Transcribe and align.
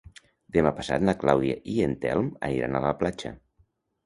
Demà 0.55 0.71
passat 0.79 1.05
na 1.09 1.15
Clàudia 1.23 1.57
i 1.75 1.75
en 1.89 1.93
Telm 2.07 2.33
aniran 2.51 2.79
a 2.79 2.83
la 2.89 2.95
platja. 3.05 3.35